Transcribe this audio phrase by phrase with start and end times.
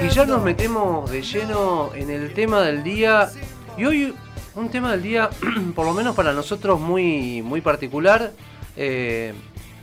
[0.00, 3.30] Y ya nos metemos de lleno en el tema del día.
[3.76, 4.14] Y hoy
[4.54, 5.28] un tema del día,
[5.74, 8.32] por lo menos para nosotros, muy, muy particular.
[8.76, 9.32] Eh,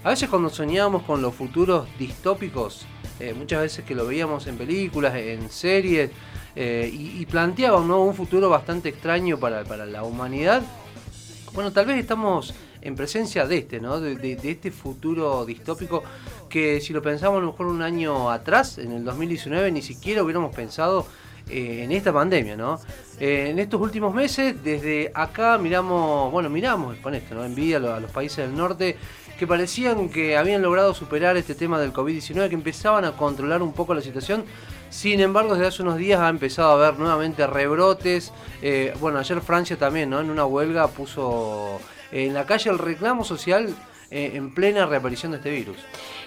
[0.04, 2.86] a veces cuando soñábamos con los futuros distópicos,
[3.20, 6.12] eh, muchas veces que lo veíamos en películas, en series,
[6.56, 10.62] eh, y, planteaban un futuro bastante extraño para, la humanidad.
[11.54, 12.54] Bueno, tal vez estamos
[12.86, 14.00] en presencia de este, ¿no?
[14.00, 16.04] De, este futuro distópico
[16.48, 20.24] que si lo pensamos a lo mejor un año atrás, en el 2019, ni siquiera
[20.24, 21.08] hubiéramos pensado
[21.50, 22.80] eh, en esta pandemia, ¿no?
[23.20, 27.44] Eh, en estos últimos meses, desde acá miramos, bueno, miramos con esto, ¿no?
[27.44, 28.96] Envidia a los países del norte
[29.38, 33.74] que parecían que habían logrado superar este tema del COVID-19, que empezaban a controlar un
[33.74, 34.46] poco la situación.
[34.90, 38.32] Sin embargo, desde hace unos días ha empezado a haber nuevamente rebrotes.
[38.62, 40.22] Eh, bueno, ayer Francia también, ¿no?
[40.22, 41.80] En una huelga puso
[42.12, 43.76] en la calle el reclamo social
[44.12, 45.78] en plena reaparición de este virus.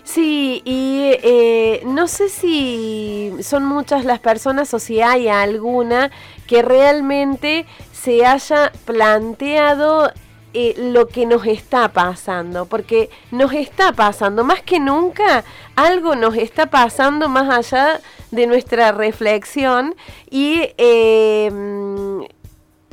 [0.03, 6.11] Sí, y eh, no sé si son muchas las personas o si hay alguna
[6.47, 10.11] que realmente se haya planteado
[10.55, 15.45] eh, lo que nos está pasando, porque nos está pasando, más que nunca,
[15.77, 19.95] algo nos está pasando más allá de nuestra reflexión
[20.31, 21.51] y eh,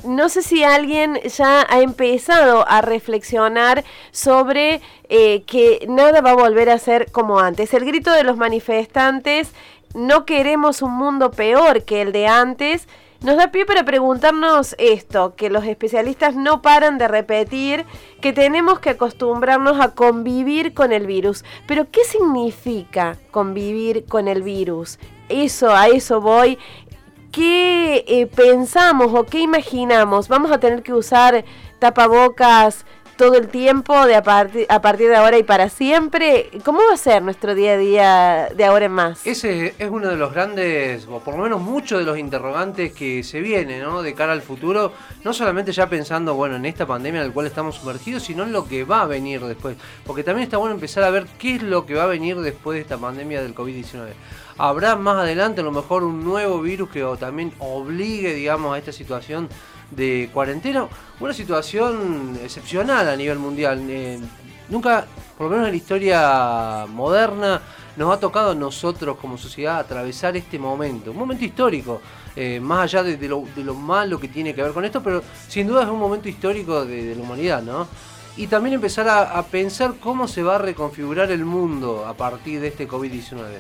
[0.05, 6.35] no sé si alguien ya ha empezado a reflexionar sobre eh, que nada va a
[6.35, 7.73] volver a ser como antes.
[7.73, 9.53] El grito de los manifestantes,
[9.93, 12.87] no queremos un mundo peor que el de antes,
[13.21, 17.85] nos da pie para preguntarnos esto, que los especialistas no paran de repetir,
[18.21, 21.43] que tenemos que acostumbrarnos a convivir con el virus.
[21.65, 24.99] Pero ¿qué significa convivir con el virus?
[25.29, 26.59] Eso, a eso voy
[27.35, 30.29] qué eh, pensamos o qué imaginamos?
[30.29, 31.43] ¿Vamos a tener que usar
[31.79, 32.85] tapabocas
[33.17, 34.19] todo el tiempo de a,
[34.69, 36.49] a, partir de ahora y para siempre?
[36.63, 39.25] ¿Cómo va a ser nuestro día a día de ahora en más?
[39.25, 43.23] Ese es uno de los grandes, o por lo menos muchos de los interrogantes que
[43.23, 44.01] se vienen ¿no?
[44.01, 47.47] de cara al futuro, no solamente ya pensando bueno, en esta pandemia en la cual
[47.47, 49.77] estamos sumergidos, sino en lo que va a venir después.
[50.05, 52.75] Porque también está bueno empezar a ver qué es lo que va a venir después
[52.75, 54.13] de esta pandemia del COVID-19
[54.57, 58.91] habrá más adelante a lo mejor un nuevo virus que también obligue, digamos, a esta
[58.91, 59.49] situación
[59.91, 60.87] de cuarentena.
[61.19, 63.79] Una situación excepcional a nivel mundial.
[63.89, 64.19] Eh,
[64.69, 65.05] nunca,
[65.37, 67.61] por lo menos en la historia moderna,
[67.95, 72.01] nos ha tocado a nosotros como sociedad atravesar este momento, un momento histórico,
[72.35, 75.83] eh, más allá de, lo, malo que tiene que ver con esto, pero sin duda
[75.83, 77.87] es un momento histórico de, la humanidad, ¿no?
[78.35, 82.67] Y también empezar a pensar cómo se va a reconfigurar el mundo a partir de
[82.67, 83.59] este COVID-19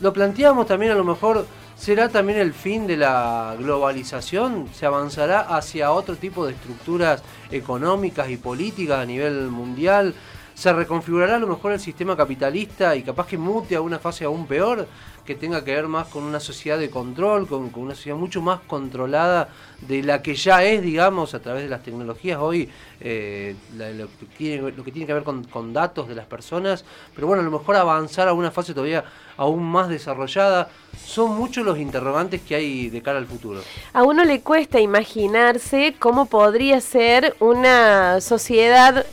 [0.00, 1.46] lo planteamos también a lo mejor
[1.76, 8.30] será también el fin de la globalización, se avanzará hacia otro tipo de estructuras económicas
[8.30, 10.14] y políticas a nivel mundial,
[10.54, 14.24] se reconfigurará a lo mejor el sistema capitalista y capaz que mute a una fase
[14.24, 14.86] aún peor,
[15.24, 18.60] que tenga que ver más con una sociedad de control, con, una sociedad mucho más
[18.60, 19.48] controlada
[19.80, 22.68] de la que ya es, digamos, a través de las tecnologías hoy,
[23.00, 26.84] eh, lo, que tiene, lo, que tiene, que ver con, datos de las personas,
[27.14, 29.04] pero bueno, a lo mejor avanzar a una fase todavía
[29.36, 30.68] aún más desarrollada.
[31.04, 33.60] Son muchos los interrogantes que hay de cara al futuro.
[33.92, 39.04] A uno le cuesta imaginarse cómo podría ser una sociedad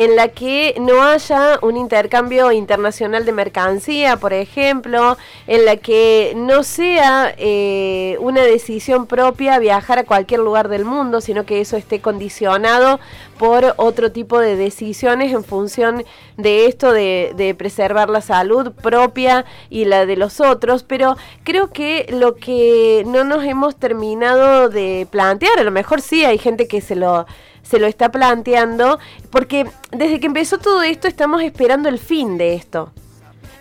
[0.00, 6.32] en la que no haya un intercambio internacional de mercancía, por ejemplo, en la que
[6.34, 11.76] no sea eh, una decisión propia viajar a cualquier lugar del mundo, sino que eso
[11.76, 12.98] esté condicionado
[13.38, 16.02] por otro tipo de decisiones en función
[16.38, 21.72] de esto de, de, preservar la salud propia y la de los otros, pero creo
[21.72, 26.66] que lo que no nos hemos terminado de plantear, a lo mejor sí hay gente
[26.68, 27.26] que se lo
[27.62, 28.98] se lo está planteando,
[29.30, 32.92] porque desde que empezó todo esto estamos esperando el fin de esto.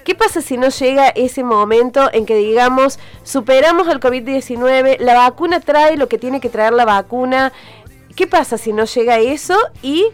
[0.03, 5.59] ¿Qué pasa si no llega ese momento en que digamos, superamos el COVID-19, la vacuna
[5.59, 7.53] trae lo que tiene que traer la vacuna?
[8.15, 10.05] ¿Qué pasa si no llega eso y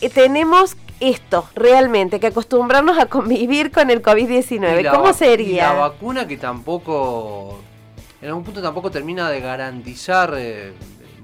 [0.00, 4.90] eh, tenemos esto realmente, que acostumbrarnos a convivir con el COVID-19?
[4.90, 5.72] ¿Cómo sería?
[5.72, 7.58] la vacuna que tampoco,
[8.22, 10.72] en algún punto tampoco termina de garantizar eh,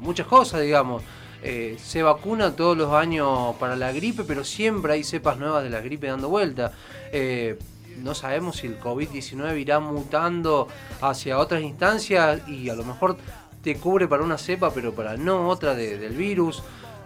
[0.01, 1.03] muchas cosas, digamos.
[1.43, 5.71] Eh, se vacuna todos los años para la gripe, pero siempre hay cepas nuevas de
[5.71, 6.73] la gripe dando vuelta.
[7.13, 7.59] Eh,
[8.03, 10.69] no sabemos si el COVID-19 irá mutando
[11.01, 13.17] hacia otras instancias y a lo mejor
[13.63, 16.63] te cubre para una cepa, pero para no otra del virus.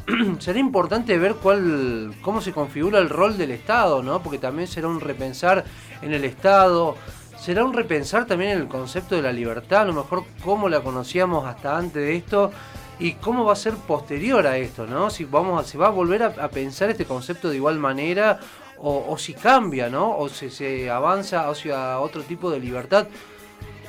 [0.38, 4.22] será importante ver cuál, cómo se configura el rol del Estado, ¿no?
[4.22, 5.64] Porque también será un repensar
[6.02, 6.96] en el Estado,
[7.38, 10.80] será un repensar también en el concepto de la libertad, a lo mejor cómo la
[10.80, 12.50] conocíamos hasta antes de esto
[12.98, 15.10] y cómo va a ser posterior a esto, ¿no?
[15.10, 18.40] Si vamos se va a volver a, pensar este concepto de igual manera
[18.78, 20.16] o, si cambia, ¿no?
[20.18, 23.06] O si se avanza hacia otro tipo de libertad.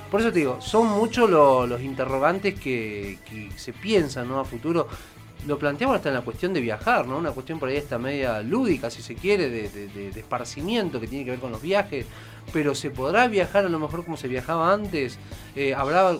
[0.09, 3.17] Por eso te digo, son muchos los interrogantes que,
[3.57, 4.39] se piensan ¿no?
[4.39, 4.87] a futuro.
[5.45, 7.17] Lo planteamos hasta en la cuestión de viajar, ¿no?
[7.17, 11.31] Una cuestión por ahí esta media lúdica, si se quiere, de, esparcimiento que tiene que
[11.31, 12.05] ver con los viajes.
[12.53, 15.19] Pero ¿se podrá viajar a lo mejor como se viajaba antes?
[15.55, 16.17] Eh, ¿Habrá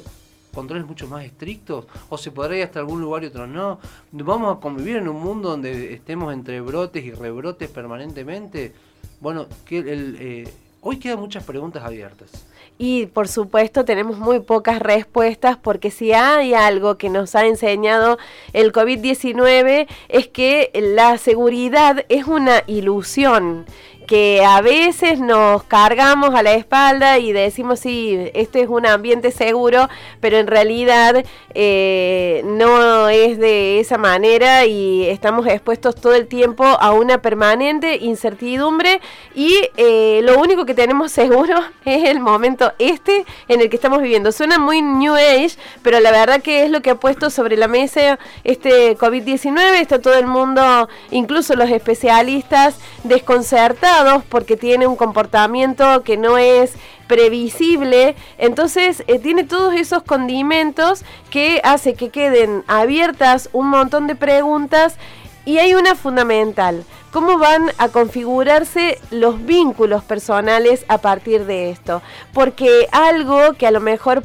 [0.56, 1.86] controles mucho más estrictos?
[2.10, 3.80] ¿O se podrá ir hasta algún lugar y otro no?
[4.12, 8.74] ¿Vamos a convivir en un mundo donde estemos entre brotes y rebrotes permanentemente?
[9.20, 12.46] Bueno, que el, eh, hoy quedan muchas preguntas abiertas.
[12.78, 18.18] Y por supuesto tenemos muy pocas respuestas porque si hay algo que nos ha enseñado
[18.52, 23.66] el COVID-19 es que la seguridad es una ilusión
[24.06, 29.32] que a veces nos cargamos a la espalda y decimos, sí, este es un ambiente
[29.32, 36.28] seguro, pero en realidad eh, no es de esa manera y estamos expuestos todo el
[36.28, 39.02] tiempo a una permanente incertidumbre
[39.34, 41.56] y eh, lo único que tenemos seguro
[41.86, 44.32] es el momento este en el que estamos viviendo.
[44.32, 47.68] Suena muy New Age, pero la verdad que es lo que ha puesto sobre la
[47.68, 53.95] mesa este COVID-19, está todo el mundo, incluso los especialistas, desconcertados
[54.30, 56.74] porque tiene un comportamiento que no es
[57.08, 58.16] previsible.
[58.38, 64.98] Entonces eh, tiene todos esos condimentos que hace que queden abiertas un montón de preguntas
[65.46, 66.84] y hay una fundamental.
[67.12, 72.02] ¿Cómo van a configurarse los vínculos personales a partir de esto?
[72.34, 74.24] Porque algo que a lo mejor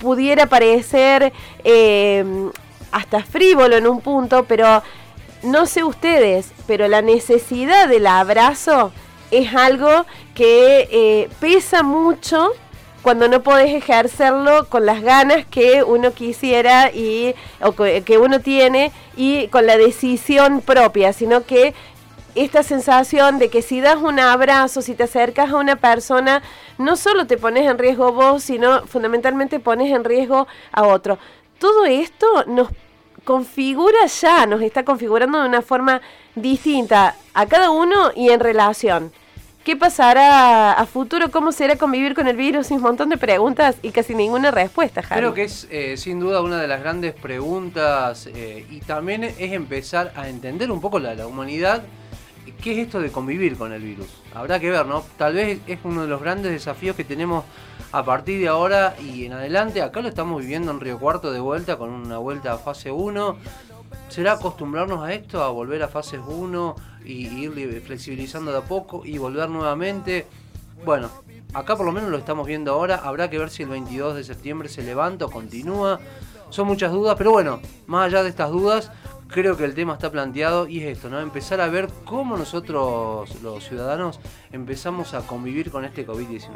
[0.00, 1.32] pudiera parecer
[1.62, 2.24] eh,
[2.90, 4.82] hasta frívolo en un punto, pero
[5.42, 8.92] no sé ustedes, pero la necesidad del abrazo
[9.32, 12.52] es algo que eh, pesa mucho
[13.02, 18.92] cuando no podés ejercerlo con las ganas que uno quisiera y o que uno tiene
[19.16, 21.74] y con la decisión propia, sino que
[22.34, 26.42] esta sensación de que si das un abrazo, si te acercas a una persona,
[26.78, 31.18] no solo te pones en riesgo vos, sino fundamentalmente pones en riesgo a otro.
[31.58, 32.68] Todo esto nos
[33.24, 36.00] configura ya, nos está configurando de una forma
[36.34, 39.12] distinta a cada uno y en relación.
[39.64, 41.30] ¿Qué pasará a futuro?
[41.30, 42.72] ¿Cómo será convivir con el virus?
[42.72, 45.20] un montón de preguntas y casi ninguna respuesta, Javi.
[45.20, 49.52] Creo que es eh, sin duda una de las grandes preguntas eh, y también es
[49.52, 51.84] empezar a entender un poco la, la humanidad.
[52.60, 54.08] ¿Qué es esto de convivir con el virus?
[54.34, 55.04] Habrá que ver, ¿no?
[55.16, 57.44] Tal vez es uno de los grandes desafíos que tenemos
[57.92, 59.80] a partir de ahora y en adelante.
[59.80, 63.36] Acá lo estamos viviendo en Río Cuarto de vuelta con una vuelta a fase 1.
[64.12, 66.76] ¿Será acostumbrarnos a esto, a volver a fase 1?
[67.02, 70.26] y ir flexibilizando de a poco y volver nuevamente.
[70.84, 71.08] Bueno,
[71.54, 72.96] acá por lo menos lo estamos viendo ahora.
[72.96, 75.98] Habrá que ver si el 22 de septiembre se levanta o continúa.
[76.50, 78.90] Son muchas dudas, pero bueno, más allá de estas dudas,
[79.28, 81.18] creo que el tema está planteado y es esto, ¿no?
[81.20, 84.20] Empezar a ver cómo nosotros, los ciudadanos,
[84.52, 86.50] empezamos a convivir con este COVID-19.